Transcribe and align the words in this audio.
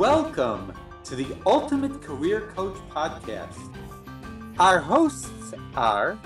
Welcome 0.00 0.72
to 1.04 1.14
the 1.14 1.26
Ultimate 1.44 2.00
Career 2.00 2.50
Coach 2.56 2.78
Podcast. 2.88 3.58
Our 4.58 4.78
hosts 4.78 5.52
are 5.76 6.18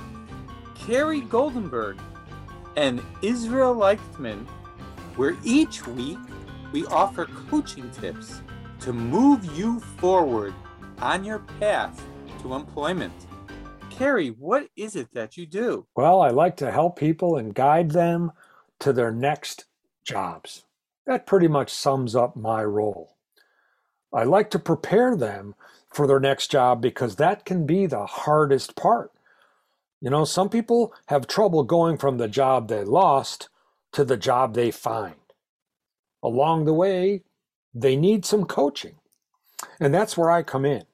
Carey 0.77 1.23
Goldenberg 1.23 1.99
and 2.77 3.03
Israel 3.21 3.75
Leichtman, 3.75 4.47
where 5.17 5.37
each 5.43 5.85
week 5.89 6.21
we 6.71 6.87
offer 6.87 7.25
coaching 7.51 7.91
tips 7.91 8.43
to 8.79 8.93
move 8.93 9.45
you 9.57 9.81
forward 9.81 10.55
on 11.01 11.25
your 11.25 11.41
path 11.59 12.01
to 12.43 12.55
employment. 12.55 13.27
Carey, 13.91 14.29
what 14.29 14.69
is 14.77 14.95
it 14.95 15.09
that 15.15 15.37
you 15.37 15.47
do? 15.47 15.85
Well, 15.97 16.21
I 16.21 16.29
like 16.29 16.57
to 16.59 16.71
help 16.71 16.97
people 16.97 17.39
and 17.39 17.53
guide 17.53 17.91
them 17.91 18.31
to 18.79 18.93
their 18.93 19.11
next 19.11 19.65
jobs. 20.05 20.63
That 21.07 21.27
pretty 21.27 21.49
much 21.49 21.73
sums 21.73 22.15
up 22.15 22.37
my 22.37 22.63
role. 22.63 23.15
I 24.15 24.23
like 24.23 24.51
to 24.51 24.59
prepare 24.59 25.17
them 25.17 25.57
for 25.93 26.07
their 26.07 26.21
next 26.21 26.51
job 26.51 26.81
because 26.81 27.17
that 27.17 27.45
can 27.45 27.67
be 27.67 27.87
the 27.87 28.07
hardest 28.07 28.77
part. 28.77 29.13
You 30.01 30.11
know, 30.11 30.25
some 30.25 30.49
people 30.49 30.95
have 31.07 31.27
trouble 31.27 31.65
going 31.65 31.99
from 31.99 32.19
the 32.19 32.29
job 32.29 32.69
they 32.69 32.85
lost 32.85 33.49
to 33.93 34.05
the 34.05 34.17
job 34.17 34.55
they 34.55 34.71
find. 34.71 35.15
Along 36.23 36.65
the 36.65 36.75
way, 36.75 37.23
they 37.75 37.97
need 37.97 38.25
some 38.25 38.45
coaching. 38.45 38.97
And 39.81 39.93
that's 39.93 40.17
where 40.17 40.31
I 40.31 40.43
come 40.43 40.65
in. 40.65 40.85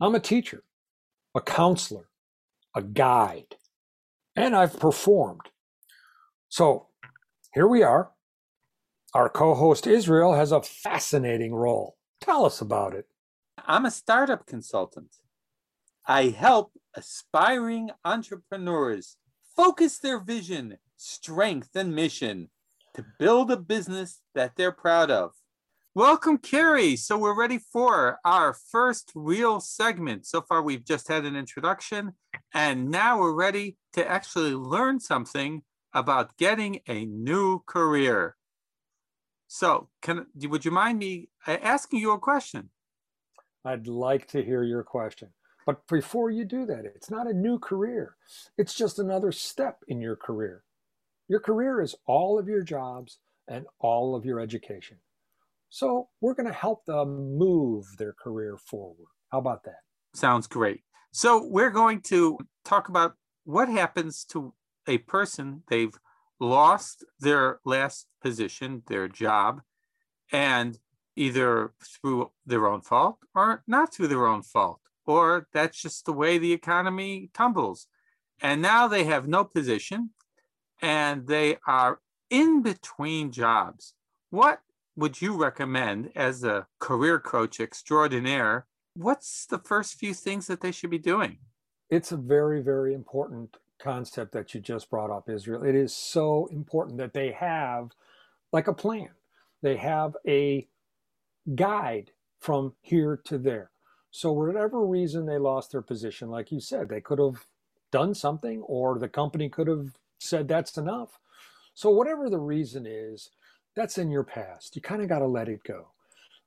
I'm 0.00 0.14
a 0.14 0.20
teacher, 0.20 0.62
a 1.34 1.40
counselor, 1.40 2.08
a 2.74 2.82
guide, 2.82 3.56
and 4.34 4.56
I've 4.56 4.78
performed. 4.80 5.50
So 6.48 6.86
here 7.52 7.66
we 7.66 7.82
are. 7.82 8.10
Our 9.12 9.28
co 9.28 9.54
host 9.54 9.86
Israel 9.86 10.34
has 10.34 10.52
a 10.52 10.62
fascinating 10.62 11.54
role. 11.54 11.96
Tell 12.20 12.44
us 12.44 12.60
about 12.60 12.94
it. 12.94 13.06
I'm 13.66 13.86
a 13.86 13.90
startup 13.90 14.46
consultant. 14.46 15.16
I 16.06 16.24
help 16.28 16.72
aspiring 16.94 17.90
entrepreneurs 18.04 19.16
focus 19.56 19.98
their 19.98 20.18
vision, 20.18 20.76
strength, 20.96 21.70
and 21.74 21.94
mission 21.94 22.50
to 22.94 23.04
build 23.18 23.50
a 23.50 23.56
business 23.56 24.20
that 24.34 24.52
they're 24.56 24.72
proud 24.72 25.10
of. 25.10 25.32
Welcome, 25.94 26.38
Carey. 26.38 26.96
So, 26.96 27.16
we're 27.16 27.38
ready 27.38 27.58
for 27.58 28.18
our 28.24 28.52
first 28.52 29.12
real 29.14 29.58
segment. 29.58 30.26
So 30.26 30.42
far, 30.42 30.62
we've 30.62 30.84
just 30.84 31.08
had 31.08 31.24
an 31.24 31.36
introduction, 31.36 32.12
and 32.54 32.90
now 32.90 33.18
we're 33.18 33.34
ready 33.34 33.76
to 33.94 34.08
actually 34.08 34.54
learn 34.54 35.00
something 35.00 35.62
about 35.94 36.36
getting 36.36 36.80
a 36.86 37.06
new 37.06 37.62
career. 37.66 38.36
So, 39.52 39.88
can 40.00 40.26
would 40.44 40.64
you 40.64 40.70
mind 40.70 41.00
me 41.00 41.28
uh, 41.44 41.56
asking 41.60 41.98
you 41.98 42.12
a 42.12 42.20
question? 42.20 42.70
I'd 43.64 43.88
like 43.88 44.28
to 44.28 44.44
hear 44.44 44.62
your 44.62 44.84
question. 44.84 45.30
But 45.66 45.84
before 45.88 46.30
you 46.30 46.44
do 46.44 46.64
that, 46.66 46.84
it's 46.84 47.10
not 47.10 47.26
a 47.26 47.34
new 47.34 47.58
career. 47.58 48.14
It's 48.56 48.74
just 48.74 49.00
another 49.00 49.32
step 49.32 49.82
in 49.88 50.00
your 50.00 50.14
career. 50.14 50.62
Your 51.26 51.40
career 51.40 51.80
is 51.80 51.96
all 52.06 52.38
of 52.38 52.46
your 52.46 52.62
jobs 52.62 53.18
and 53.48 53.66
all 53.80 54.14
of 54.14 54.24
your 54.24 54.38
education. 54.38 54.98
So 55.68 56.10
we're 56.20 56.34
going 56.34 56.46
to 56.46 56.52
help 56.52 56.84
them 56.84 57.36
move 57.36 57.96
their 57.98 58.12
career 58.12 58.56
forward. 58.56 59.08
How 59.32 59.38
about 59.38 59.64
that? 59.64 59.80
Sounds 60.14 60.46
great. 60.46 60.82
So 61.10 61.44
we're 61.44 61.70
going 61.70 62.02
to 62.02 62.38
talk 62.64 62.88
about 62.88 63.14
what 63.42 63.68
happens 63.68 64.24
to 64.26 64.54
a 64.86 64.98
person. 64.98 65.64
They've 65.68 65.98
lost 66.40 67.04
their 67.20 67.60
last 67.64 68.06
position, 68.22 68.82
their 68.88 69.06
job, 69.06 69.60
and 70.32 70.78
either 71.16 71.74
through 71.84 72.30
their 72.46 72.66
own 72.66 72.80
fault 72.80 73.18
or 73.34 73.62
not 73.66 73.92
through 73.92 74.08
their 74.08 74.26
own 74.26 74.42
fault, 74.42 74.80
or 75.06 75.46
that's 75.52 75.80
just 75.80 76.06
the 76.06 76.12
way 76.12 76.38
the 76.38 76.52
economy 76.52 77.30
tumbles. 77.34 77.86
And 78.40 78.62
now 78.62 78.88
they 78.88 79.04
have 79.04 79.28
no 79.28 79.44
position 79.44 80.10
and 80.80 81.26
they 81.26 81.58
are 81.66 82.00
in 82.30 82.62
between 82.62 83.32
jobs. 83.32 83.94
What 84.30 84.60
would 84.96 85.20
you 85.20 85.36
recommend 85.36 86.10
as 86.14 86.42
a 86.42 86.66
career 86.78 87.18
coach 87.18 87.60
extraordinaire? 87.60 88.66
What's 88.94 89.46
the 89.46 89.58
first 89.58 89.94
few 89.94 90.14
things 90.14 90.46
that 90.46 90.60
they 90.60 90.72
should 90.72 90.90
be 90.90 90.98
doing? 90.98 91.38
It's 91.90 92.12
a 92.12 92.16
very, 92.16 92.62
very 92.62 92.94
important 92.94 93.56
concept 93.82 94.32
that 94.32 94.54
you 94.54 94.60
just 94.60 94.90
brought 94.90 95.10
up, 95.10 95.28
Israel. 95.28 95.62
It 95.62 95.74
is 95.74 95.94
so 95.94 96.46
important 96.52 96.98
that 96.98 97.14
they 97.14 97.32
have 97.32 97.90
like 98.52 98.68
a 98.68 98.74
plan, 98.74 99.10
they 99.62 99.76
have 99.76 100.16
a 100.26 100.68
guide 101.54 102.12
from 102.38 102.74
here 102.80 103.20
to 103.24 103.38
there. 103.38 103.70
So, 104.10 104.32
whatever 104.32 104.84
reason 104.84 105.26
they 105.26 105.38
lost 105.38 105.72
their 105.72 105.82
position, 105.82 106.30
like 106.30 106.50
you 106.50 106.60
said, 106.60 106.88
they 106.88 107.00
could 107.00 107.18
have 107.18 107.44
done 107.92 108.14
something 108.14 108.62
or 108.62 108.98
the 108.98 109.08
company 109.08 109.48
could 109.48 109.68
have 109.68 109.90
said 110.18 110.48
that's 110.48 110.76
enough. 110.76 111.20
So, 111.74 111.90
whatever 111.90 112.28
the 112.28 112.38
reason 112.38 112.86
is, 112.86 113.30
that's 113.76 113.98
in 113.98 114.10
your 114.10 114.24
past. 114.24 114.74
You 114.74 114.82
kind 114.82 115.02
of 115.02 115.08
got 115.08 115.20
to 115.20 115.26
let 115.26 115.48
it 115.48 115.62
go. 115.64 115.88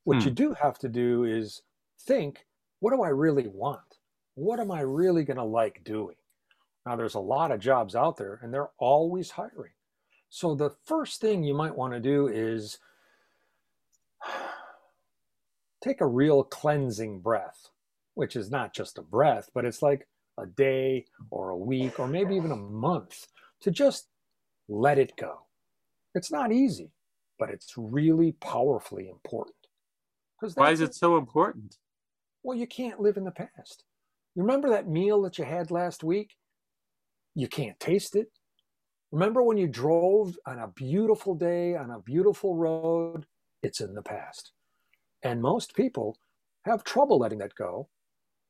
What 0.03 0.17
hmm. 0.22 0.27
you 0.27 0.31
do 0.31 0.53
have 0.61 0.77
to 0.79 0.89
do 0.89 1.23
is 1.23 1.61
think, 1.99 2.45
what 2.79 2.93
do 2.93 3.01
I 3.01 3.09
really 3.09 3.47
want? 3.47 3.97
What 4.35 4.59
am 4.59 4.72
I 4.72 4.81
really 4.81 5.23
going 5.23 5.38
to 5.38 5.43
like 5.43 5.83
doing? 5.83 6.16
Now, 6.85 6.95
there's 6.95 7.16
a 7.16 7.19
lot 7.19 7.51
of 7.51 7.59
jobs 7.59 7.95
out 7.95 8.17
there 8.17 8.39
and 8.41 8.53
they're 8.53 8.71
always 8.77 9.31
hiring. 9.31 9.71
So, 10.29 10.55
the 10.55 10.71
first 10.85 11.21
thing 11.21 11.44
you 11.44 11.53
might 11.53 11.75
want 11.75 11.94
to 11.94 11.99
do 11.99 12.27
is 12.27 12.79
take 15.83 16.01
a 16.01 16.07
real 16.07 16.43
cleansing 16.43 17.22
breath, 17.22 17.69
which 18.16 18.35
is 18.35 18.49
not 18.49 18.73
just 18.73 18.97
a 18.97 19.01
breath, 19.01 19.49
but 19.53 19.66
it's 19.66 19.81
like 19.81 20.07
a 20.38 20.45
day 20.45 21.05
or 21.29 21.49
a 21.49 21.57
week 21.57 21.99
or 21.99 22.07
maybe 22.07 22.35
even 22.35 22.51
a 22.51 22.55
month 22.55 23.27
to 23.61 23.72
just 23.72 24.07
let 24.67 24.97
it 24.97 25.16
go. 25.16 25.43
It's 26.16 26.31
not 26.31 26.51
easy 26.51 26.91
but 27.43 27.49
it's 27.49 27.73
really 27.77 28.33
powerfully 28.33 29.09
important. 29.09 29.55
Why 30.55 30.72
is 30.72 30.81
it 30.81 30.95
so 30.95 31.17
important? 31.17 31.77
Well, 32.41 32.57
you 32.57 32.67
can't 32.67 32.99
live 32.99 33.17
in 33.17 33.23
the 33.23 33.31
past. 33.31 33.83
You 34.35 34.43
remember 34.43 34.69
that 34.69 34.88
meal 34.88 35.22
that 35.23 35.38
you 35.38 35.45
had 35.45 35.72
last 35.72 36.03
week? 36.03 36.38
You 37.35 37.47
can't 37.47 37.79
taste 37.79 38.16
it. 38.16 38.27
Remember 39.11 39.44
when 39.44 39.57
you 39.57 39.67
drove 39.67 40.38
on 40.45 40.59
a 40.59 40.67
beautiful 40.67 41.35
day 41.35 41.75
on 41.75 41.91
a 41.91 41.99
beautiful 41.99 42.55
road? 42.55 43.25
It's 43.61 43.79
in 43.81 43.94
the 43.94 44.01
past. 44.01 44.51
And 45.23 45.41
most 45.41 45.75
people 45.75 46.17
have 46.66 46.83
trouble 46.83 47.19
letting 47.19 47.39
that 47.39 47.55
go. 47.55 47.89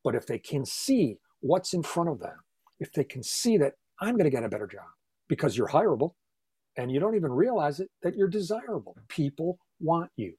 But 0.04 0.16
if 0.16 0.26
they 0.26 0.40
can 0.40 0.66
see 0.66 1.18
what's 1.42 1.74
in 1.74 1.84
front 1.84 2.10
of 2.10 2.20
them, 2.20 2.38
if 2.80 2.92
they 2.94 3.04
can 3.04 3.24
see 3.24 3.58
that 3.58 3.74
I'm 4.02 4.16
going 4.16 4.26
to 4.26 4.30
get 4.30 4.44
a 4.44 4.50
better 4.50 4.68
job 4.68 4.86
because 5.28 5.58
you're 5.58 5.68
hireable, 5.68 6.14
and 6.78 6.92
you 6.92 7.00
don't 7.00 7.16
even 7.16 7.32
realize 7.32 7.80
it 7.80 7.90
that 8.02 8.16
you're 8.16 8.28
desirable. 8.28 8.98
People 9.08 9.60
want 9.80 10.10
you. 10.18 10.34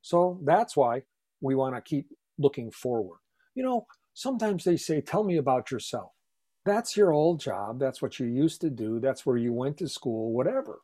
So 0.00 0.40
that's 0.44 0.76
why 0.76 1.02
we 1.40 1.54
want 1.54 1.74
to 1.74 1.80
keep 1.80 2.06
looking 2.38 2.70
forward. 2.70 3.18
You 3.54 3.64
know, 3.64 3.86
sometimes 4.14 4.64
they 4.64 4.76
say, 4.76 5.00
Tell 5.00 5.24
me 5.24 5.36
about 5.36 5.70
yourself. 5.70 6.12
That's 6.64 6.96
your 6.96 7.12
old 7.12 7.40
job. 7.40 7.78
That's 7.80 8.00
what 8.00 8.18
you 8.18 8.26
used 8.26 8.60
to 8.60 8.70
do. 8.70 9.00
That's 9.00 9.26
where 9.26 9.36
you 9.36 9.52
went 9.52 9.78
to 9.78 9.88
school, 9.88 10.32
whatever. 10.32 10.80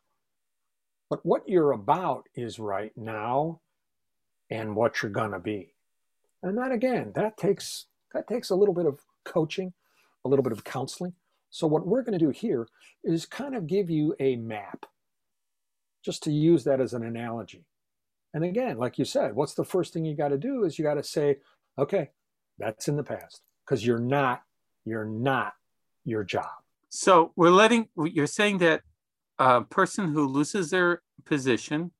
But 1.09 1.25
what 1.25 1.47
you're 1.47 1.71
about 1.71 2.27
is 2.35 2.59
right 2.59 2.91
now 2.95 3.61
and 4.49 4.75
what 4.75 5.01
you're 5.01 5.11
going 5.11 5.31
to 5.31 5.39
be. 5.39 5.73
And 6.43 6.57
that 6.57 6.71
again, 6.71 7.13
that 7.15 7.37
takes 7.37 7.85
that 8.13 8.27
takes 8.27 8.49
a 8.49 8.55
little 8.55 8.73
bit 8.73 8.85
of 8.85 8.99
coaching, 9.23 9.73
a 10.25 10.29
little 10.29 10.43
bit 10.43 10.51
of 10.51 10.63
counseling, 10.63 11.13
so 11.49 11.67
what 11.67 11.87
we're 11.87 12.03
going 12.03 12.17
to 12.17 12.23
do 12.23 12.29
here 12.29 12.67
is 13.03 13.25
kind 13.25 13.55
of 13.55 13.67
give 13.67 13.89
you 13.89 14.15
a 14.19 14.35
map, 14.35 14.85
just 16.03 16.23
to 16.23 16.31
use 16.31 16.63
that 16.65 16.79
as 16.79 16.93
an 16.93 17.03
analogy. 17.03 17.65
And 18.33 18.43
again, 18.43 18.77
like 18.77 18.99
you 18.99 19.05
said, 19.05 19.35
what's 19.35 19.55
the 19.55 19.65
first 19.65 19.91
thing 19.91 20.05
you 20.05 20.15
got 20.15 20.29
to 20.29 20.37
do 20.37 20.63
is 20.63 20.77
you 20.77 20.85
got 20.85 20.95
to 20.95 21.03
say, 21.03 21.37
okay, 21.77 22.09
that's 22.59 22.87
in 22.87 22.95
the 22.95 23.03
past 23.03 23.41
because 23.65 23.85
you're 23.85 23.99
not, 23.99 24.43
you're 24.85 25.05
not 25.05 25.53
your 26.05 26.23
job. 26.23 26.49
So 26.89 27.33
we're 27.35 27.51
letting, 27.51 27.87
you're 27.97 28.27
saying 28.27 28.57
that 28.59 28.81
a 29.37 29.61
person 29.61 30.11
who 30.11 30.27
loses 30.27 30.71
their 30.71 31.01
position, 31.25 31.91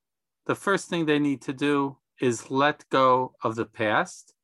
the 0.46 0.54
first 0.54 0.88
thing 0.88 1.06
they 1.06 1.18
need 1.18 1.42
to 1.42 1.52
do 1.52 1.98
is 2.20 2.50
let 2.50 2.84
go 2.90 3.34
of 3.42 3.54
the 3.54 3.64
past. 3.64 4.34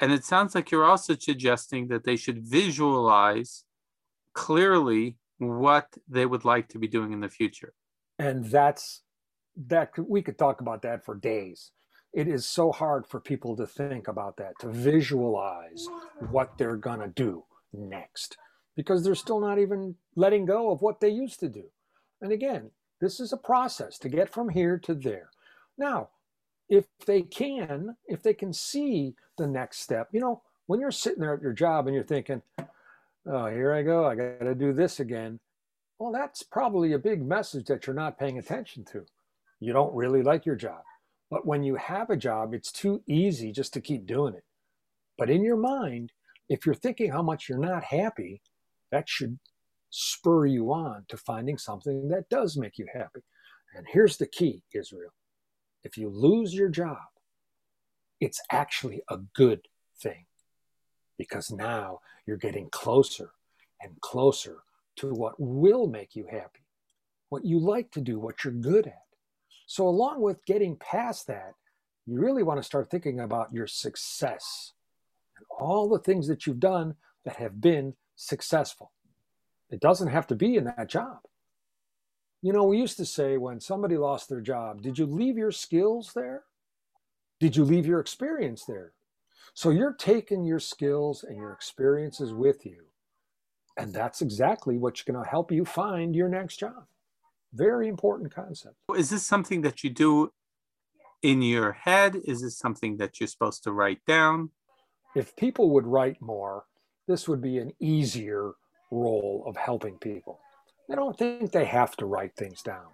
And 0.00 0.12
it 0.12 0.24
sounds 0.24 0.54
like 0.54 0.70
you're 0.70 0.84
also 0.84 1.16
suggesting 1.16 1.88
that 1.88 2.04
they 2.04 2.16
should 2.16 2.46
visualize 2.46 3.64
clearly 4.34 5.16
what 5.38 5.88
they 6.08 6.26
would 6.26 6.44
like 6.44 6.68
to 6.68 6.78
be 6.78 6.86
doing 6.86 7.12
in 7.12 7.20
the 7.20 7.28
future. 7.28 7.74
And 8.18 8.44
that's 8.44 9.02
that 9.66 9.90
we 9.98 10.22
could 10.22 10.38
talk 10.38 10.60
about 10.60 10.82
that 10.82 11.04
for 11.04 11.16
days. 11.16 11.72
It 12.14 12.28
is 12.28 12.46
so 12.46 12.70
hard 12.70 13.06
for 13.06 13.20
people 13.20 13.56
to 13.56 13.66
think 13.66 14.08
about 14.08 14.36
that, 14.36 14.58
to 14.60 14.68
visualize 14.68 15.86
what 16.30 16.56
they're 16.56 16.76
going 16.76 17.00
to 17.00 17.08
do 17.08 17.44
next 17.72 18.36
because 18.78 19.02
they're 19.02 19.16
still 19.16 19.40
not 19.40 19.58
even 19.58 19.96
letting 20.14 20.44
go 20.44 20.70
of 20.70 20.82
what 20.82 21.00
they 21.00 21.08
used 21.08 21.40
to 21.40 21.48
do. 21.48 21.64
And 22.22 22.30
again, 22.30 22.70
this 23.00 23.18
is 23.18 23.32
a 23.32 23.36
process 23.36 23.98
to 23.98 24.08
get 24.08 24.32
from 24.32 24.48
here 24.48 24.78
to 24.84 24.94
there. 24.94 25.30
Now, 25.76 26.10
if 26.68 26.84
they 27.04 27.22
can, 27.22 27.96
if 28.06 28.22
they 28.22 28.34
can 28.34 28.52
see 28.52 29.16
the 29.36 29.48
next 29.48 29.80
step, 29.80 30.10
you 30.12 30.20
know, 30.20 30.42
when 30.66 30.78
you're 30.78 30.92
sitting 30.92 31.18
there 31.18 31.34
at 31.34 31.42
your 31.42 31.52
job 31.52 31.88
and 31.88 31.94
you're 31.94 32.04
thinking, 32.04 32.40
oh, 33.26 33.46
here 33.46 33.72
I 33.72 33.82
go, 33.82 34.06
I 34.06 34.14
got 34.14 34.44
to 34.44 34.54
do 34.54 34.72
this 34.72 35.00
again. 35.00 35.40
Well, 35.98 36.12
that's 36.12 36.44
probably 36.44 36.92
a 36.92 37.00
big 37.00 37.20
message 37.20 37.66
that 37.66 37.84
you're 37.84 37.96
not 37.96 38.16
paying 38.16 38.38
attention 38.38 38.84
to. 38.92 39.04
You 39.58 39.72
don't 39.72 39.92
really 39.92 40.22
like 40.22 40.46
your 40.46 40.54
job. 40.54 40.82
But 41.32 41.44
when 41.44 41.64
you 41.64 41.74
have 41.74 42.10
a 42.10 42.16
job, 42.16 42.54
it's 42.54 42.70
too 42.70 43.02
easy 43.08 43.50
just 43.50 43.72
to 43.72 43.80
keep 43.80 44.06
doing 44.06 44.34
it. 44.34 44.44
But 45.16 45.30
in 45.30 45.42
your 45.42 45.56
mind, 45.56 46.12
if 46.48 46.64
you're 46.64 46.76
thinking 46.76 47.10
how 47.10 47.22
much 47.22 47.48
you're 47.48 47.58
not 47.58 47.82
happy, 47.82 48.40
that 48.90 49.08
should 49.08 49.38
spur 49.90 50.46
you 50.46 50.72
on 50.72 51.04
to 51.08 51.16
finding 51.16 51.58
something 51.58 52.08
that 52.08 52.28
does 52.28 52.56
make 52.56 52.78
you 52.78 52.86
happy. 52.92 53.20
And 53.74 53.86
here's 53.88 54.16
the 54.16 54.26
key, 54.26 54.62
Israel. 54.74 55.12
If 55.84 55.96
you 55.96 56.08
lose 56.08 56.54
your 56.54 56.68
job, 56.68 56.98
it's 58.20 58.40
actually 58.50 59.02
a 59.08 59.18
good 59.34 59.68
thing 60.02 60.26
because 61.16 61.50
now 61.50 62.00
you're 62.26 62.36
getting 62.36 62.68
closer 62.70 63.30
and 63.80 64.00
closer 64.00 64.58
to 64.96 65.12
what 65.12 65.34
will 65.38 65.86
make 65.86 66.16
you 66.16 66.26
happy, 66.30 66.64
what 67.28 67.44
you 67.44 67.58
like 67.58 67.90
to 67.92 68.00
do, 68.00 68.18
what 68.18 68.44
you're 68.44 68.52
good 68.52 68.86
at. 68.86 69.02
So, 69.66 69.86
along 69.86 70.22
with 70.22 70.44
getting 70.46 70.76
past 70.76 71.26
that, 71.26 71.54
you 72.06 72.18
really 72.18 72.42
want 72.42 72.58
to 72.58 72.64
start 72.64 72.90
thinking 72.90 73.20
about 73.20 73.52
your 73.52 73.66
success 73.66 74.72
and 75.36 75.46
all 75.50 75.88
the 75.88 75.98
things 75.98 76.26
that 76.28 76.46
you've 76.46 76.58
done 76.58 76.94
that 77.24 77.36
have 77.36 77.60
been 77.60 77.94
successful. 78.18 78.92
It 79.70 79.80
doesn't 79.80 80.08
have 80.08 80.26
to 80.26 80.34
be 80.34 80.56
in 80.56 80.64
that 80.64 80.88
job. 80.88 81.20
You 82.42 82.52
know, 82.52 82.64
we 82.64 82.78
used 82.78 82.96
to 82.98 83.06
say 83.06 83.36
when 83.36 83.60
somebody 83.60 83.96
lost 83.96 84.28
their 84.28 84.40
job, 84.40 84.82
did 84.82 84.98
you 84.98 85.06
leave 85.06 85.38
your 85.38 85.52
skills 85.52 86.12
there? 86.14 86.44
Did 87.40 87.56
you 87.56 87.64
leave 87.64 87.86
your 87.86 88.00
experience 88.00 88.64
there? 88.64 88.92
So 89.54 89.70
you're 89.70 89.94
taking 89.94 90.44
your 90.44 90.60
skills 90.60 91.24
and 91.24 91.36
your 91.36 91.52
experiences 91.52 92.32
with 92.32 92.66
you. 92.66 92.84
And 93.76 93.92
that's 93.92 94.20
exactly 94.22 94.76
what's 94.76 95.02
going 95.02 95.22
to 95.22 95.28
help 95.28 95.52
you 95.52 95.64
find 95.64 96.14
your 96.14 96.28
next 96.28 96.58
job. 96.58 96.84
Very 97.52 97.88
important 97.88 98.34
concept. 98.34 98.74
Is 98.96 99.10
this 99.10 99.24
something 99.24 99.62
that 99.62 99.82
you 99.82 99.90
do 99.90 100.32
in 101.22 101.42
your 101.42 101.72
head? 101.72 102.16
Is 102.24 102.42
this 102.42 102.58
something 102.58 102.96
that 102.98 103.20
you're 103.20 103.28
supposed 103.28 103.64
to 103.64 103.72
write 103.72 104.04
down? 104.06 104.50
If 105.14 105.34
people 105.36 105.70
would 105.70 105.86
write 105.86 106.20
more, 106.20 106.64
this 107.08 107.26
would 107.26 107.42
be 107.42 107.58
an 107.58 107.72
easier 107.80 108.52
role 108.92 109.42
of 109.46 109.56
helping 109.56 109.98
people. 109.98 110.38
I 110.90 110.94
don't 110.94 111.18
think 111.18 111.50
they 111.50 111.64
have 111.64 111.96
to 111.96 112.06
write 112.06 112.36
things 112.36 112.62
down. 112.62 112.86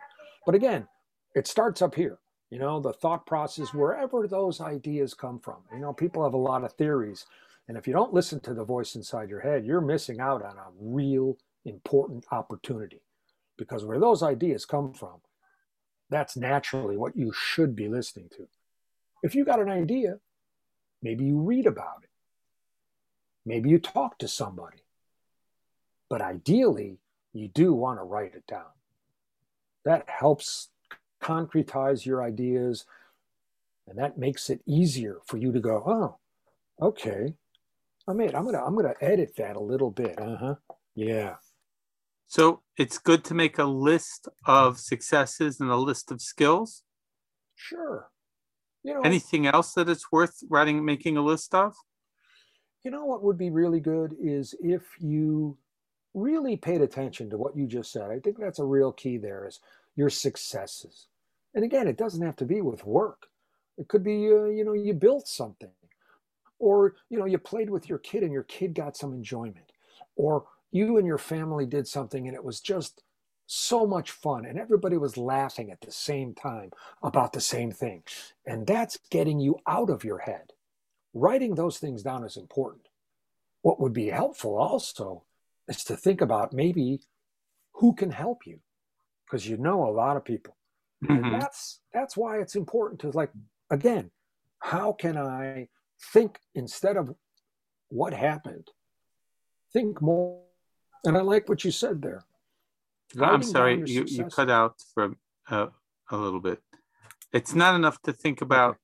But 0.47 0.55
again, 0.55 0.89
it 1.35 1.47
starts 1.47 1.83
up 1.83 1.95
here 1.95 2.19
you 2.55 2.61
know, 2.61 2.79
the 2.79 2.93
thought 2.93 3.27
process, 3.27 3.75
wherever 3.75 4.29
those 4.29 4.61
ideas 4.61 5.13
come 5.13 5.41
from. 5.41 5.57
You 5.73 5.81
know, 5.81 5.93
people 5.93 6.23
have 6.23 6.35
a 6.35 6.37
lot 6.37 6.63
of 6.63 6.73
theories. 6.75 7.27
And 7.67 7.77
if 7.77 7.89
you 7.89 7.93
don't 7.93 8.15
listen 8.15 8.39
to 8.43 8.55
the 8.55 8.63
voice 8.63 8.95
inside 8.95 9.29
your 9.29 9.41
head, 9.41 9.67
you're 9.67 9.81
missing 9.81 10.21
out 10.21 10.45
on 10.45 10.57
a 10.57 10.71
real 10.79 11.37
important 11.65 12.25
opportunity. 12.31 13.01
Because 13.59 13.85
where 13.85 13.99
those 13.99 14.23
ideas 14.23 14.65
come 14.65 14.93
from, 14.93 15.17
that's 16.11 16.37
naturally 16.37 16.97
what 16.97 17.17
you 17.17 17.33
should 17.33 17.75
be 17.75 17.89
listening 17.89 18.29
to. 18.37 18.47
If 19.25 19.35
you 19.35 19.45
got 19.45 19.59
an 19.59 19.71
idea, 19.71 20.21
maybe 21.03 21.25
you 21.25 21.41
read 21.41 21.67
about 21.67 22.05
it. 22.05 22.11
Maybe 23.47 23.71
you 23.71 23.79
talk 23.79 24.19
to 24.19 24.29
somebody. 24.29 24.79
But 26.09 26.23
ideally, 26.23 26.99
you 27.33 27.49
do 27.49 27.75
want 27.75 27.99
to 27.99 28.05
write 28.05 28.35
it 28.35 28.47
down. 28.47 28.73
That 29.85 30.09
helps 30.09 30.71
concretize 31.23 32.07
your 32.07 32.23
ideas. 32.23 32.87
And 33.87 33.99
that 33.99 34.17
makes 34.17 34.49
it 34.49 34.61
easier 34.67 35.19
for 35.27 35.37
you 35.37 35.53
to 35.53 35.61
go, 35.61 35.83
oh, 35.87 36.87
okay. 36.87 37.35
I 38.07 38.13
mean, 38.13 38.35
I'm 38.35 38.45
gonna 38.45 38.63
I'm 38.63 38.75
gonna 38.75 38.95
edit 39.01 39.35
that 39.37 39.57
a 39.57 39.61
little 39.61 39.91
bit. 39.91 40.19
Uh-huh. 40.21 40.57
Yeah. 40.95 41.37
So 42.27 42.63
it's 42.77 42.99
good 42.99 43.25
to 43.25 43.35
make 43.35 43.59
a 43.59 43.65
list 43.65 44.29
of 44.47 44.79
successes 44.79 45.61
and 45.61 45.71
a 45.71 45.77
list 45.77 46.11
of 46.11 46.21
skills. 46.21 46.83
Sure. 47.55 48.11
You 48.83 48.95
know 48.95 49.01
anything 49.01 49.47
else 49.47 49.73
that 49.75 49.89
it's 49.89 50.13
worth 50.13 50.43
writing 50.49 50.85
making 50.85 51.17
a 51.17 51.23
list 51.23 51.55
of? 51.55 51.75
You 52.85 52.91
know 52.91 53.07
what 53.07 53.23
would 53.23 53.39
be 53.39 53.51
really 53.51 53.81
good 53.81 54.15
is 54.21 54.55
if 54.61 54.83
you 55.01 55.57
really 56.15 56.57
paid 56.57 56.81
attention 56.81 57.29
to 57.31 57.37
what 57.37 57.57
you 57.57 57.67
just 57.67 57.91
said. 57.91 58.11
I 58.11 58.21
think 58.21 58.39
that's 58.39 58.61
a 58.61 58.65
real 58.65 58.93
key 58.93 59.17
there 59.19 59.47
is 59.47 59.61
your 59.97 60.11
successes. 60.11 61.09
And 61.55 61.65
again, 61.65 61.89
it 61.89 61.97
doesn't 61.97 62.25
have 62.25 62.37
to 62.37 62.45
be 62.45 62.61
with 62.61 62.87
work. 62.87 63.27
It 63.77 63.89
could 63.89 64.05
be, 64.05 64.29
uh, 64.31 64.45
you 64.45 64.65
know, 64.65 64.73
you 64.73 64.95
built 64.95 65.27
something, 65.27 65.71
or 66.59 66.95
you 67.11 67.19
know, 67.19 67.25
you 67.25 67.39
played 67.39 67.71
with 67.71 67.89
your 67.89 67.99
kid 67.99 68.23
and 68.23 68.33
your 68.33 68.45
kid 68.45 68.75
got 68.75 68.97
some 68.97 69.13
enjoyment, 69.13 69.73
or 70.15 70.45
you 70.71 70.97
and 70.99 71.07
your 71.07 71.19
family 71.19 71.67
did 71.67 71.87
something 71.89 72.27
and 72.27 72.37
it 72.37 72.45
was 72.45 72.61
just 72.61 73.03
so 73.47 73.87
much 73.87 74.11
fun 74.11 74.47
and 74.47 74.59
everybody 74.59 74.97
was 74.97 75.17
laughing 75.17 75.71
at 75.71 75.81
the 75.81 75.93
same 75.93 76.35
time 76.35 76.71
about 77.03 77.33
the 77.33 77.41
same 77.41 77.71
thing. 77.71 78.03
And 78.47 78.67
that's 78.67 78.99
getting 79.11 79.39
you 79.39 79.59
out 79.67 79.91
of 79.91 80.05
your 80.05 80.19
head. 80.19 80.53
Writing 81.15 81.55
those 81.55 81.79
things 81.79 82.03
down 82.03 82.25
is 82.25 82.37
important. 82.37 82.89
What 83.63 83.81
would 83.81 83.95
be 83.95 84.09
helpful 84.09 84.57
also 84.59 85.25
is 85.69 85.85
to 85.85 85.97
think 85.97 86.21
about 86.21 86.53
maybe 86.53 87.01
who 87.75 87.95
can 87.95 88.11
help 88.11 88.47
you 88.47 88.59
because 89.25 89.49
you 89.49 89.57
know 89.57 89.89
a 89.89 89.91
lot 89.91 90.17
of 90.17 90.25
people 90.25 90.57
Mm-hmm. 91.09 91.39
That's 91.39 91.81
that's 91.93 92.17
why 92.17 92.39
it's 92.39 92.57
important 92.57 93.01
to 93.01 93.11
like 93.11 93.31
again, 93.71 94.11
how 94.61 94.93
can 94.93 95.17
I 95.17 95.69
think 96.13 96.39
instead 96.55 96.97
of 96.97 97.15
what 97.89 98.15
happened? 98.15 98.69
Think 99.73 100.01
more. 100.01 100.41
And 101.05 101.19
I 101.19 101.21
like 101.21 101.49
what 101.49 101.65
you 101.65 101.71
said 101.71 102.01
there. 102.01 102.25
Writing 103.15 103.35
I'm 103.35 103.43
sorry, 103.43 103.83
you, 103.85 104.05
you 104.07 104.25
cut 104.25 104.51
out 104.51 104.77
for 104.95 105.15
uh, 105.51 105.67
a 106.11 106.17
little 106.17 106.41
bit. 106.41 106.61
It's 107.33 107.55
not 107.55 107.75
enough 107.75 108.01
to 108.03 108.13
think 108.13 108.41
about 108.41 108.79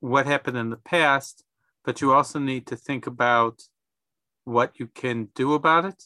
what 0.00 0.26
happened 0.26 0.56
in 0.56 0.70
the 0.70 0.76
past, 0.76 1.42
but 1.86 2.00
you 2.00 2.12
also 2.12 2.40
need 2.40 2.66
to 2.66 2.76
think 2.76 3.06
about 3.06 3.62
what 4.44 4.78
you 4.78 4.88
can 4.88 5.28
do 5.34 5.54
about 5.54 5.84
it. 5.84 6.02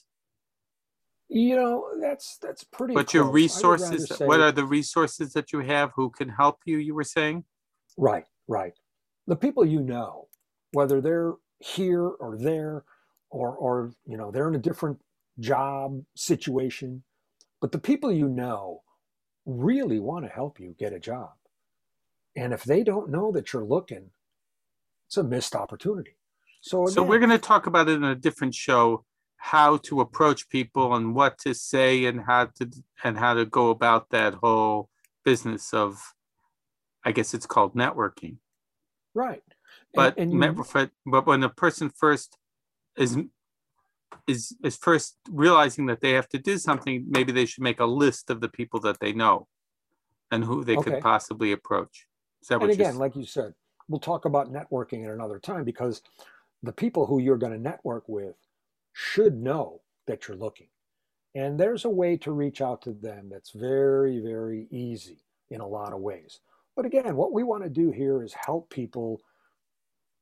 You 1.29 1.57
know, 1.57 1.87
that's 2.01 2.39
that's 2.43 2.65
pretty. 2.65 2.95
But 2.95 3.07
close. 3.07 3.15
your 3.15 3.31
resources, 3.31 4.09
say, 4.09 4.27
what 4.27 4.41
are 4.41 4.53
the 4.53 4.65
resources 4.65 5.33
that 5.33 5.53
you 5.53 5.61
have? 5.61 5.93
Who 5.97 6.11
can 6.11 6.29
help 6.29 6.59
you? 6.67 6.79
You 6.79 6.95
were 6.95 7.05
saying. 7.05 7.45
Right, 7.97 8.25
right. 8.47 8.75
The 9.27 9.37
people 9.37 9.65
you 9.65 9.81
know, 9.81 10.29
whether 10.73 11.01
they're 11.01 11.35
here 11.61 12.05
or 12.05 12.37
there, 12.37 12.85
or 13.31 13.55
or 13.57 13.93
you 14.07 14.17
know 14.17 14.31
they're 14.31 14.49
in 14.49 14.57
a 14.57 14.59
different 14.59 15.01
job 15.39 16.03
situation, 16.15 17.03
but 17.61 17.73
the 17.73 17.79
people 17.79 18.13
you 18.13 18.29
know 18.29 18.83
really 19.47 20.01
want 20.01 20.25
to 20.27 20.31
help 20.31 20.61
you 20.61 20.75
get 20.79 20.93
a 20.93 21.01
job. 21.01 21.31
And 22.37 22.53
if 22.53 22.65
they 22.65 22.83
don't 22.83 23.11
know 23.11 23.33
that 23.33 23.53
you're 23.53 23.65
looking, 23.65 24.11
it's 25.11 25.17
a 25.17 25.25
missed 25.25 25.57
opportunity. 25.57 26.15
So, 26.61 26.85
again, 26.85 26.95
so 26.95 27.03
we're 27.03 27.19
going 27.19 27.31
to 27.31 27.39
talk 27.39 27.67
about 27.67 27.89
it 27.89 27.97
in 27.97 28.05
a 28.05 28.15
different 28.15 28.55
show 28.55 29.05
how 29.39 29.79
to 29.79 30.01
approach 30.01 30.49
people 30.51 30.95
and 30.95 31.15
what 31.15 31.37
to 31.39 31.53
say 31.53 32.05
and 32.05 32.21
how 32.21 32.45
to 32.45 32.71
and 33.03 33.19
how 33.19 33.35
to 33.35 33.45
go 33.45 33.71
about 33.71 34.11
that 34.11 34.35
whole 34.35 34.91
business 35.25 35.73
of 35.73 36.13
i 37.07 37.11
guess 37.11 37.33
it's 37.33 37.47
called 37.47 37.75
networking 37.75 38.37
right 39.15 39.43
but 39.95 40.19
and, 40.19 40.31
and 40.45 40.59
you, 40.59 40.91
but 41.07 41.27
when 41.27 41.43
a 41.43 41.49
person 41.49 41.89
first 41.89 42.37
is 42.99 43.17
is 44.29 44.55
is 44.63 44.77
first 44.77 45.17
realizing 45.31 45.87
that 45.87 46.03
they 46.03 46.11
have 46.11 46.29
to 46.29 46.39
do 46.39 46.59
something 46.59 47.07
maybe 47.09 47.33
they 47.33 47.47
should 47.47 47.65
make 47.65 47.81
a 47.81 47.87
list 47.87 48.29
of 48.29 48.43
the 48.43 48.49
people 48.49 48.79
that 48.79 49.01
they 49.01 49.15
know 49.15 49.49
and 50.31 50.45
who 50.45 50.65
they 50.65 50.77
okay. 50.77 50.91
could 50.91 51.03
possibly 51.03 51.51
approach 51.51 52.07
and 52.51 52.63
again 52.65 52.97
like 52.97 53.17
you 53.17 53.25
said 53.25 53.55
we'll 53.91 54.01
talk 54.01 54.25
about 54.25 54.53
networking 54.53 55.05
at 55.05 55.13
another 55.13 55.41
time 55.41 55.65
because 55.65 56.01
the 56.63 56.73
people 56.73 57.05
who 57.05 57.19
you're 57.19 57.37
going 57.37 57.53
to 57.53 57.59
network 57.59 58.09
with 58.09 58.37
should 58.93 59.37
know 59.37 59.81
that 60.07 60.29
you're 60.29 60.37
looking. 60.37 60.69
And 61.35 61.59
there's 61.59 61.85
a 61.85 61.91
way 61.91 62.17
to 62.19 62.33
reach 62.33 62.61
out 62.61 62.83
to 62.83 62.93
them 62.93 63.29
that's 63.31 63.51
very, 63.51 64.21
very 64.21 64.69
easy 64.71 65.25
in 65.51 65.61
a 65.61 65.67
lot 65.67 65.93
of 65.93 66.01
ways. 66.01 66.41
But 66.77 66.87
again, 66.87 67.17
what 67.17 67.33
we 67.33 67.43
want 67.43 67.65
to 67.65 67.69
do 67.69 67.91
here 67.91 68.23
is 68.23 68.33
help 68.33 68.71
people 68.71 69.21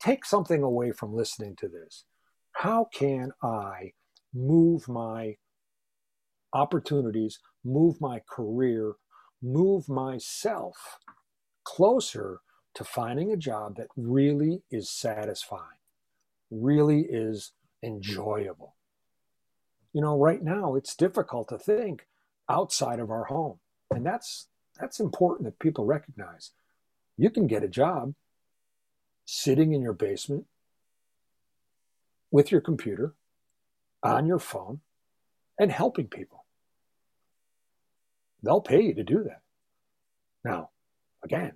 take 0.01 0.25
something 0.25 0.63
away 0.63 0.93
from 0.93 1.15
listening 1.15 1.55
to 1.57 1.69
this. 1.69 2.05
How 2.53 2.89
can 2.93 3.33
I 3.43 3.93
move 4.35 4.89
my 4.89 5.37
opportunities, 6.55 7.39
move 7.65 8.01
my 8.01 8.23
career, 8.29 8.95
move 9.43 9.89
myself 9.89 10.99
closer 11.65 12.41
to 12.75 12.85
finding 12.85 13.33
a 13.33 13.37
job 13.37 13.77
that 13.77 13.89
really 13.97 14.63
is 14.71 14.91
satisfying, 14.91 15.81
really 16.51 17.01
is 17.01 17.53
enjoyable. 17.83 18.75
You 19.93 20.01
know, 20.01 20.19
right 20.19 20.43
now 20.43 20.75
it's 20.75 20.95
difficult 20.95 21.49
to 21.49 21.59
think 21.59 22.07
outside 22.49 23.01
of 23.01 23.11
our 23.11 23.25
home. 23.25 23.59
And 23.91 24.05
that's 24.05 24.49
that's 24.79 25.01
important 25.01 25.45
that 25.45 25.59
people 25.59 25.85
recognize. 25.85 26.53
You 27.17 27.31
can 27.31 27.47
get 27.47 27.65
a 27.65 27.69
job 27.69 28.15
sitting 29.25 29.73
in 29.73 29.83
your 29.83 29.93
basement 29.93 30.47
with 32.31 32.53
your 32.53 32.61
computer 32.61 33.15
on 34.03 34.27
your 34.27 34.39
phone 34.39 34.81
and 35.59 35.73
helping 35.73 36.07
people. 36.07 36.45
They'll 38.43 38.61
pay 38.61 38.83
you 38.83 38.95
to 38.95 39.03
do 39.03 39.25
that. 39.25 39.43
Now, 40.45 40.71
again, 41.25 41.53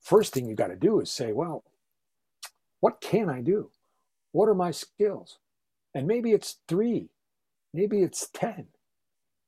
first 0.00 0.32
thing 0.32 0.46
you 0.46 0.54
got 0.54 0.68
to 0.68 0.76
do 0.76 1.00
is 1.00 1.10
say, 1.10 1.32
well, 1.32 1.64
what 2.80 3.00
can 3.00 3.28
I 3.28 3.40
do? 3.40 3.70
What 4.32 4.48
are 4.48 4.54
my 4.54 4.70
skills? 4.70 5.38
And 5.94 6.06
maybe 6.06 6.32
it's 6.32 6.58
three, 6.68 7.10
maybe 7.74 8.02
it's 8.02 8.28
10. 8.32 8.66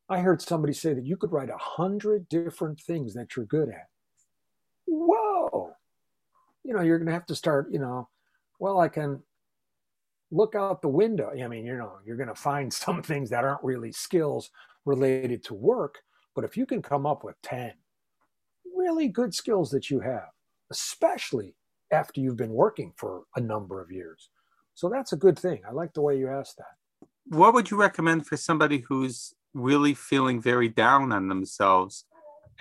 I 0.09 0.21
heard 0.21 0.43
somebody 0.43 0.73
say 0.73 0.93
that 0.93 1.07
you 1.07 1.17
could 1.17 1.33
write 1.33 1.49
a 1.49 1.57
hundred 1.57 2.29
different 2.29 2.81
things 2.81 3.15
that 3.15 3.35
you're 3.35 3.47
good 3.47 3.69
at. 3.69 3.89
Whoa. 4.87 5.75
You 6.65 6.75
know, 6.75 6.83
you're 6.83 6.99
going 6.99 7.07
to 7.07 7.15
have 7.15 7.27
to 7.27 7.35
start, 7.35 7.69
you 7.73 7.79
know, 7.79 8.09
well, 8.59 8.81
I 8.81 8.89
can 8.89 9.23
look 10.31 10.55
out 10.55 10.83
the 10.83 10.89
window. 10.89 11.31
I 11.31 11.49
mean, 11.49 11.65
you 11.65 11.77
know, 11.77 11.95
you're 12.05 12.17
going 12.17 12.29
to 12.29 12.35
find 12.35 12.73
some 12.73 13.03
things 13.03 13.31
that 13.31 13.45
aren't 13.45 13.65
really 13.65 13.93
skills 13.93 14.51
related 14.85 15.45
to 15.45 15.55
work. 15.55 16.01
But 16.35 16.45
if 16.45 16.57
you 16.57 16.67
can 16.67 16.83
come 16.83 17.07
up 17.07 17.25
with 17.25 17.41
10 17.43 17.73
really 18.75 19.09
good 19.09 19.35
skills 19.35 19.71
that 19.71 19.91
you 19.91 20.01
have, 20.01 20.29
especially 20.73 21.55
after 21.93 22.21
you've 22.21 22.39
been 22.39 22.55
working 22.55 22.93
for 22.97 23.25
a 23.37 23.41
number 23.41 23.81
of 23.83 23.93
years. 23.93 24.31
So 24.75 24.89
that's 24.89 25.13
a 25.13 25.17
good 25.17 25.39
thing. 25.39 25.61
I 25.69 25.73
like 25.73 25.93
the 25.93 26.01
way 26.01 26.19
you 26.19 26.29
asked 26.29 26.57
that. 26.57 26.75
What 27.27 27.53
would 27.53 27.71
you 27.71 27.77
recommend 27.77 28.27
for 28.27 28.39
somebody 28.39 28.79
who's 28.79 29.35
really 29.53 29.93
feeling 29.93 30.41
very 30.41 30.69
down 30.69 31.13
on 31.13 31.29
themselves 31.29 32.07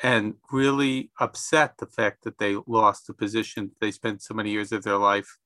and 0.03 0.35
really 0.51 1.11
upset 1.19 1.77
the 1.77 1.85
fact 1.85 2.23
that 2.25 2.37
they 2.37 2.57
lost 2.67 3.07
the 3.07 3.13
position 3.13 3.71
they 3.79 3.91
spent 3.91 4.21
so 4.21 4.33
many 4.33 4.51
years 4.51 4.71
of 4.71 4.83
their 4.83 4.97
life 4.97 5.37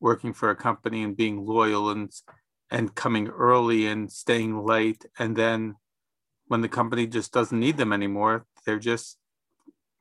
working 0.00 0.32
for 0.32 0.50
a 0.50 0.56
company 0.56 1.02
and 1.02 1.16
being 1.16 1.46
loyal 1.46 1.90
and 1.90 2.10
and 2.70 2.94
coming 2.94 3.28
early 3.28 3.86
and 3.86 4.10
staying 4.10 4.64
late 4.64 5.04
and 5.18 5.36
then 5.36 5.76
when 6.46 6.60
the 6.60 6.68
company 6.68 7.06
just 7.06 7.32
doesn't 7.32 7.60
need 7.60 7.76
them 7.76 7.92
anymore 7.92 8.46
they're 8.64 8.78
just 8.78 9.18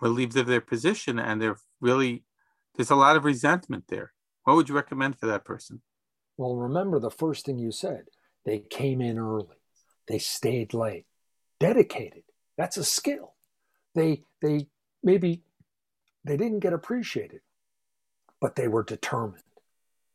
relieved 0.04 0.36
of 0.36 0.48
their 0.48 0.62
position 0.62 1.18
and 1.18 1.42
they're 1.42 1.58
really 1.80 2.26
there's 2.76 2.92
a 2.92 2.96
lot 2.96 3.16
of 3.16 3.24
resentment 3.24 3.86
there. 3.88 4.12
What 4.44 4.56
would 4.56 4.68
you 4.68 4.76
recommend 4.76 5.18
for 5.18 5.28
that 5.28 5.46
person? 5.46 5.82
Well 6.36 6.58
remember 6.58 7.00
the 7.00 7.10
first 7.10 7.46
thing 7.46 7.58
you 7.58 7.72
said 7.72 8.06
they 8.46 8.60
came 8.60 9.02
in 9.02 9.18
early. 9.18 9.62
They 10.10 10.20
stayed 10.20 10.74
late. 10.74 11.06
Dedicated. 11.60 12.24
That's 12.58 12.76
a 12.76 12.84
skill. 12.84 13.36
They 13.96 14.26
they 14.42 14.68
maybe 15.02 15.44
they 16.26 16.36
didn't 16.36 16.60
get 16.60 16.74
appreciated 16.74 17.42
but 18.42 18.58
they 18.58 18.68
were 18.68 18.84
determined. 18.84 19.44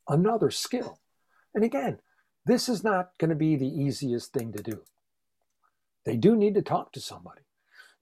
Another 0.07 0.51
skill. 0.51 1.01
And 1.55 1.65
again 1.65 2.01
this 2.45 2.69
is 2.69 2.85
not 2.85 3.11
going 3.19 3.31
to 3.31 3.37
be 3.37 3.57
the 3.57 3.69
easiest 3.85 4.35
thing 4.35 4.53
to 4.53 4.63
do. 4.63 4.83
They 6.05 6.17
do 6.17 6.37
need 6.37 6.55
to 6.55 6.63
talk 6.63 6.93
to 6.93 7.01
somebody 7.01 7.43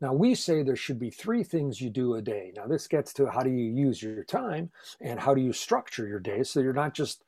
now, 0.00 0.12
we 0.12 0.34
say 0.34 0.62
there 0.62 0.76
should 0.76 0.98
be 0.98 1.10
three 1.10 1.42
things 1.42 1.80
you 1.80 1.88
do 1.88 2.14
a 2.14 2.22
day. 2.22 2.52
Now, 2.54 2.66
this 2.66 2.86
gets 2.86 3.14
to 3.14 3.30
how 3.30 3.40
do 3.40 3.50
you 3.50 3.72
use 3.72 4.02
your 4.02 4.24
time 4.24 4.70
and 5.00 5.18
how 5.18 5.32
do 5.34 5.40
you 5.40 5.54
structure 5.54 6.06
your 6.06 6.20
day 6.20 6.42
so 6.42 6.60
you're 6.60 6.74
not 6.74 6.92
just 6.92 7.24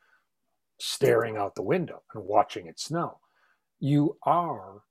staring 0.79 1.35
out 1.35 1.55
the 1.55 1.63
window 1.63 2.03
and 2.13 2.23
watching 2.23 2.67
it 2.67 2.79
snow. 2.79 3.19
You 3.79 4.17
are 4.23 4.83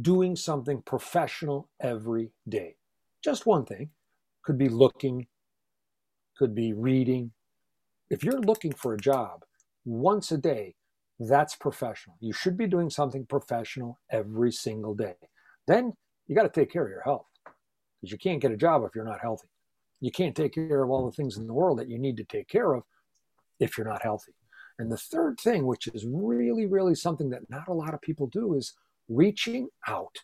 doing 0.00 0.36
something 0.36 0.82
professional 0.82 1.68
every 1.80 2.30
day. 2.48 2.76
Just 3.22 3.46
one 3.46 3.64
thing 3.64 3.90
could 4.44 4.58
be 4.58 4.68
looking, 4.68 5.26
could 6.38 6.54
be 6.54 6.72
reading. 6.72 7.32
If 8.10 8.22
you're 8.22 8.40
looking 8.40 8.72
for 8.72 8.94
a 8.94 8.98
job 8.98 9.44
once 9.84 10.30
a 10.30 10.38
day, 10.38 10.76
that's 11.18 11.56
professional. 11.56 12.16
You 12.20 12.32
should 12.32 12.56
be 12.56 12.66
doing 12.68 12.90
something 12.90 13.26
professional 13.26 13.98
every 14.10 14.52
single 14.52 14.94
day. 14.94 15.14
Then 15.66 15.94
you 16.26 16.34
got 16.34 16.42
to 16.42 16.48
take 16.60 16.72
care 16.72 16.84
of 16.84 16.90
your 16.90 17.02
health 17.02 17.26
because 18.00 18.12
you 18.12 18.18
can't 18.18 18.40
get 18.40 18.52
a 18.52 18.56
job 18.56 18.82
if 18.84 18.94
you're 18.94 19.04
not 19.04 19.20
healthy. 19.20 19.48
You 20.00 20.10
can't 20.10 20.36
take 20.36 20.54
care 20.54 20.82
of 20.82 20.90
all 20.90 21.06
the 21.06 21.12
things 21.12 21.36
in 21.36 21.46
the 21.46 21.54
world 21.54 21.78
that 21.78 21.88
you 21.88 21.98
need 21.98 22.16
to 22.18 22.24
take 22.24 22.48
care 22.48 22.74
of 22.74 22.82
if 23.60 23.78
you're 23.78 23.88
not 23.88 24.02
healthy. 24.02 24.32
And 24.78 24.90
the 24.90 24.96
third 24.96 25.38
thing, 25.40 25.66
which 25.66 25.86
is 25.88 26.04
really, 26.06 26.66
really 26.66 26.94
something 26.94 27.30
that 27.30 27.48
not 27.48 27.68
a 27.68 27.72
lot 27.72 27.94
of 27.94 28.00
people 28.02 28.26
do, 28.26 28.54
is 28.54 28.74
reaching 29.08 29.68
out 29.86 30.16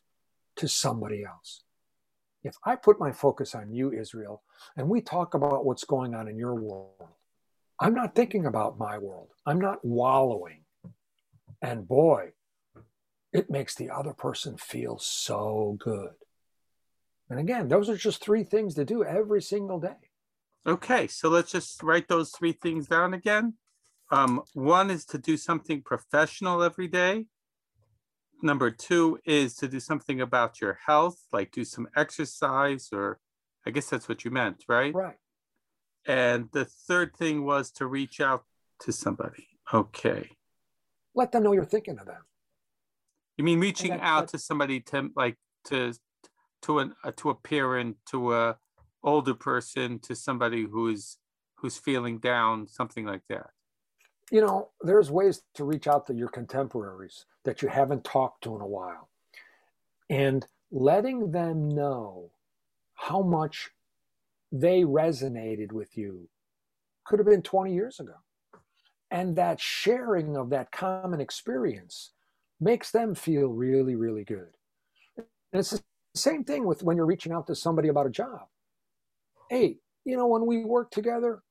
to 0.57 0.69
somebody 0.69 1.25
else. 1.25 1.63
If 2.43 2.57
I 2.65 2.77
put 2.77 2.99
my 2.99 3.13
focus 3.13 3.55
on 3.55 3.73
you, 3.73 3.93
Israel, 3.93 4.43
and 4.77 4.89
we 4.89 5.01
talk 5.03 5.35
about 5.35 5.65
what's 5.65 5.85
going 5.85 6.15
on 6.15 6.27
in 6.27 6.37
your 6.37 6.55
world, 6.55 7.09
I'm 7.79 7.95
not 7.95 8.15
thinking 8.15 8.47
about 8.47 8.79
my 8.79 8.99
world. 8.99 9.29
I'm 9.47 9.61
not 9.61 9.85
wallowing. 9.85 10.65
And 11.63 11.87
boy, 11.87 12.33
it 13.33 13.51
makes 13.51 13.75
the 13.75 13.91
other 13.91 14.13
person 14.13 14.57
feel 14.57 14.99
so 14.99 15.77
good. 15.79 16.11
And 17.29 17.39
again, 17.39 17.69
those 17.69 17.89
are 17.89 17.97
just 17.97 18.23
three 18.23 18.43
things 18.43 18.75
to 18.75 18.85
do 18.85 19.05
every 19.05 19.41
single 19.41 19.79
day. 19.79 20.11
Okay, 20.67 21.07
so 21.07 21.29
let's 21.29 21.53
just 21.53 21.83
write 21.83 22.09
those 22.09 22.31
three 22.31 22.53
things 22.53 22.89
down 22.89 23.15
again. 23.15 23.55
Um, 24.11 24.43
one 24.53 24.91
is 24.91 25.05
to 25.07 25.19
do 25.19 25.37
something 25.37 25.83
professional 25.83 26.63
every 26.63 26.89
day. 26.89 27.27
Number 28.43 28.71
two 28.71 29.19
is 29.25 29.55
to 29.57 29.69
do 29.69 29.79
something 29.79 30.21
about 30.21 30.61
your 30.61 30.79
health, 30.85 31.21
like 31.33 31.53
do 31.53 31.65
some 31.65 31.87
exercise, 31.97 32.89
or 32.93 33.21
I 33.67 33.71
guess 33.71 33.89
that's 33.89 34.09
what 34.09 34.25
you 34.25 34.31
meant, 34.31 34.65
right? 34.69 34.93
Right. 34.93 35.17
And 36.07 36.49
the 36.53 36.65
third 36.65 37.17
thing 37.17 37.45
was 37.45 37.71
to 37.73 37.87
reach 37.87 38.21
out 38.21 38.45
to 38.81 38.93
somebody. 38.93 39.47
Okay. 39.73 40.31
Let 41.15 41.33
them 41.33 41.45
know 41.45 41.53
you're 41.53 41.65
thinking 41.65 41.99
of 41.99 42.07
them. 42.07 42.23
You 43.41 43.45
mean 43.45 43.59
reaching 43.59 43.93
out 43.93 44.29
to 44.29 44.39
somebody 44.39 44.81
to 44.81 45.09
like 45.17 45.39
to 45.69 45.95
to 46.61 46.81
an 46.81 46.95
uh, 47.03 47.13
to 47.17 47.31
a 47.31 47.35
parent, 47.35 47.97
to 48.11 48.35
a 48.35 48.59
older 49.03 49.33
person, 49.33 49.99
to 50.01 50.15
somebody 50.15 50.65
who's 50.65 51.17
who's 51.55 51.79
feeling 51.79 52.19
down, 52.19 52.69
something 52.69 53.07
like 53.07 53.23
that? 53.31 53.49
You 54.31 54.43
know, 54.43 54.69
there's 54.83 55.11
ways 55.11 55.41
to 55.55 55.65
reach 55.65 55.87
out 55.87 56.07
to 56.09 56.13
your 56.13 56.29
contemporaries 56.29 57.25
that 57.45 57.63
you 57.63 57.69
haven't 57.69 58.05
talked 58.05 58.45
to 58.45 58.55
in 58.57 58.61
a 58.61 58.67
while, 58.67 59.09
and 60.11 60.47
letting 60.71 61.33
them 61.33 61.71
know 61.71 62.33
how 62.93 63.23
much 63.23 63.71
they 64.53 64.83
resonated 64.83 65.73
with 65.73 65.97
you 65.97 66.29
could 67.07 67.19
have 67.19 67.27
been 67.27 67.41
20 67.41 67.73
years 67.73 68.01
ago. 68.01 68.17
And 69.11 69.35
that 69.37 69.59
sharing 69.59 70.37
of 70.37 70.51
that 70.51 70.73
common 70.73 71.23
experience 71.23 72.11
makes 72.61 72.91
them 72.91 73.15
feel 73.15 73.49
really, 73.49 73.97
really 73.97 74.25
good. 74.25 74.51
And 75.17 75.27
it's 75.53 75.71
the 75.71 75.83
same 76.15 76.45
thing 76.45 76.67
with 76.67 76.83
when 76.83 76.97
you're 76.97 77.07
reaching 77.07 77.33
out 77.33 77.47
to 77.47 77.55
somebody 77.55 77.89
about 77.89 78.07
a 78.07 78.11
job. 78.11 78.43
Hey, 79.49 79.79
you 80.05 80.17
know, 80.17 80.27
when 80.27 80.47
we 80.47 80.65
work 80.65 80.91
together, 80.91 81.43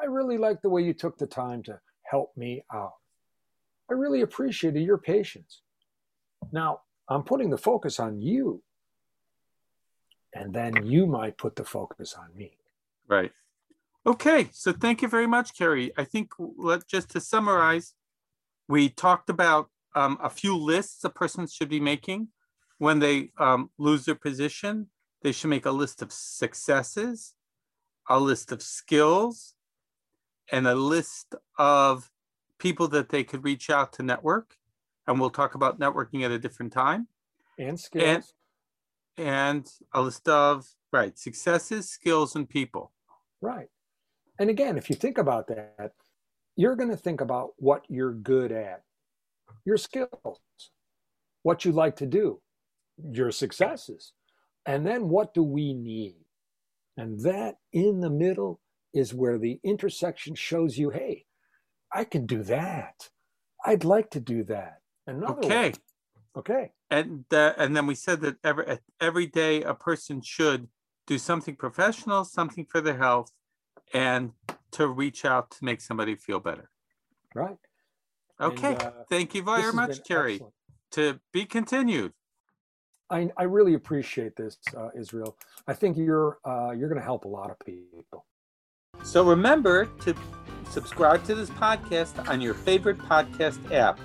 I 0.00 0.04
really 0.04 0.38
like 0.38 0.62
the 0.62 0.68
way 0.68 0.82
you 0.82 0.94
took 0.94 1.18
the 1.18 1.26
time 1.26 1.62
to 1.64 1.80
help 2.04 2.30
me 2.36 2.64
out. 2.72 2.94
I 3.90 3.94
really 3.94 4.20
appreciated 4.20 4.82
your 4.82 4.98
patience. 4.98 5.62
Now, 6.52 6.80
I'm 7.08 7.24
putting 7.24 7.50
the 7.50 7.58
focus 7.58 7.98
on 7.98 8.20
you, 8.20 8.62
and 10.32 10.54
then 10.54 10.86
you 10.86 11.06
might 11.06 11.36
put 11.36 11.56
the 11.56 11.64
focus 11.64 12.14
on 12.18 12.28
me. 12.36 12.56
Right. 13.08 13.32
Okay, 14.06 14.48
so 14.52 14.72
thank 14.72 15.02
you 15.02 15.08
very 15.08 15.26
much, 15.26 15.56
Carey. 15.58 15.92
I 15.98 16.04
think 16.04 16.32
let 16.38 16.86
just 16.86 17.10
to 17.10 17.20
summarize, 17.20 17.94
we 18.68 18.88
talked 18.88 19.28
about 19.28 19.68
um, 19.94 20.18
a 20.22 20.30
few 20.30 20.56
lists 20.56 21.04
a 21.04 21.10
person 21.10 21.46
should 21.46 21.68
be 21.68 21.80
making 21.80 22.28
when 22.78 22.98
they 22.98 23.30
um, 23.38 23.70
lose 23.78 24.04
their 24.04 24.14
position. 24.14 24.88
They 25.22 25.32
should 25.32 25.50
make 25.50 25.66
a 25.66 25.70
list 25.70 26.02
of 26.02 26.12
successes, 26.12 27.34
a 28.08 28.18
list 28.18 28.52
of 28.52 28.62
skills, 28.62 29.54
and 30.50 30.66
a 30.66 30.74
list 30.74 31.34
of 31.58 32.10
people 32.58 32.88
that 32.88 33.08
they 33.08 33.24
could 33.24 33.44
reach 33.44 33.70
out 33.70 33.92
to 33.94 34.02
network. 34.02 34.56
And 35.06 35.20
we'll 35.20 35.30
talk 35.30 35.54
about 35.54 35.78
networking 35.80 36.24
at 36.24 36.30
a 36.30 36.38
different 36.38 36.72
time. 36.72 37.08
And 37.58 37.78
skills. 37.78 38.32
And, 39.18 39.26
and 39.26 39.72
a 39.92 40.00
list 40.00 40.28
of, 40.28 40.66
right, 40.92 41.18
successes, 41.18 41.88
skills, 41.88 42.36
and 42.36 42.48
people. 42.48 42.92
Right. 43.40 43.68
And 44.38 44.48
again, 44.48 44.78
if 44.78 44.88
you 44.88 44.96
think 44.96 45.18
about 45.18 45.48
that, 45.48 45.92
you're 46.56 46.76
going 46.76 46.90
to 46.90 46.96
think 46.96 47.20
about 47.20 47.50
what 47.56 47.84
you're 47.88 48.14
good 48.14 48.52
at 48.52 48.82
your 49.64 49.76
skills, 49.76 50.40
what 51.42 51.64
you 51.64 51.72
like 51.72 51.96
to 51.96 52.06
do, 52.06 52.40
your 53.12 53.30
successes, 53.30 54.12
and 54.66 54.86
then 54.86 55.08
what 55.08 55.34
do 55.34 55.42
we 55.42 55.74
need? 55.74 56.16
And 56.96 57.20
that 57.20 57.56
in 57.72 58.00
the 58.00 58.10
middle 58.10 58.60
is 58.92 59.14
where 59.14 59.38
the 59.38 59.58
intersection 59.64 60.34
shows 60.34 60.76
you, 60.76 60.90
hey, 60.90 61.24
I 61.92 62.04
can 62.04 62.26
do 62.26 62.42
that. 62.44 63.08
I'd 63.64 63.84
like 63.84 64.10
to 64.10 64.20
do 64.20 64.44
that. 64.44 64.80
Another 65.06 65.44
okay. 65.44 65.70
Way. 65.70 65.72
Okay. 66.36 66.70
And 66.90 67.24
uh, 67.32 67.54
and 67.56 67.76
then 67.76 67.86
we 67.86 67.94
said 67.94 68.20
that 68.20 68.36
every 68.44 68.78
every 69.00 69.26
day 69.26 69.62
a 69.62 69.74
person 69.74 70.22
should 70.22 70.68
do 71.06 71.18
something 71.18 71.56
professional, 71.56 72.24
something 72.24 72.66
for 72.66 72.80
their 72.80 72.96
health, 72.96 73.32
and 73.92 74.32
to 74.72 74.86
reach 74.86 75.24
out 75.24 75.50
to 75.52 75.64
make 75.64 75.80
somebody 75.80 76.14
feel 76.14 76.40
better. 76.40 76.70
Right. 77.34 77.56
Okay. 78.40 78.72
And, 78.72 78.82
uh, 78.82 78.90
Thank 79.08 79.34
you 79.34 79.42
very 79.42 79.72
much, 79.72 80.02
Carey. 80.04 80.34
excellent. 80.34 80.54
To 80.92 81.20
be 81.32 81.44
continued. 81.44 82.12
I, 83.10 83.30
I 83.36 83.42
really 83.44 83.74
appreciate 83.74 84.36
this, 84.36 84.58
uh, 84.76 84.88
Israel. 84.96 85.36
I 85.66 85.74
think 85.74 85.96
you're 85.96 86.38
uh, 86.44 86.70
you're 86.70 86.88
going 86.88 87.00
to 87.00 87.04
help 87.04 87.24
a 87.24 87.28
lot 87.28 87.50
of 87.50 87.58
people. 87.60 88.24
So 89.02 89.24
remember 89.24 89.86
to 90.04 90.14
subscribe 90.70 91.24
to 91.24 91.34
this 91.34 91.50
podcast 91.50 92.28
on 92.28 92.40
your 92.40 92.54
favorite 92.54 92.98
podcast 92.98 93.72
app. 93.72 93.98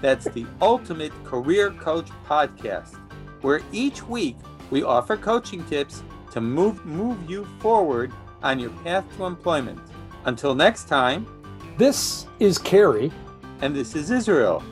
That's 0.00 0.26
the 0.26 0.46
Ultimate 0.60 1.12
Career 1.24 1.70
Coach 1.70 2.08
Podcast, 2.26 2.96
where 3.42 3.60
each 3.72 4.02
week 4.06 4.36
we 4.70 4.82
offer 4.82 5.16
coaching 5.16 5.64
tips 5.64 6.02
to 6.32 6.40
move 6.40 6.84
move 6.84 7.18
you 7.28 7.44
forward 7.58 8.12
on 8.42 8.58
your 8.58 8.70
path 8.70 9.04
to 9.16 9.24
employment. 9.24 9.80
Until 10.26 10.54
next 10.54 10.88
time, 10.88 11.26
This 11.76 12.26
is 12.38 12.56
Carey. 12.58 13.10
And 13.60 13.74
this 13.74 13.94
is 13.94 14.10
Israel. 14.10 14.62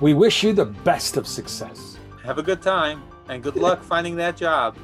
We 0.00 0.14
wish 0.14 0.42
you 0.42 0.52
the 0.52 0.66
best 0.66 1.16
of 1.16 1.26
success. 1.26 1.98
Have 2.22 2.38
a 2.38 2.42
good 2.42 2.62
time 2.62 3.02
and 3.28 3.42
good 3.42 3.56
luck 3.56 3.82
finding 3.82 4.16
that 4.16 4.36
job. 4.36 4.76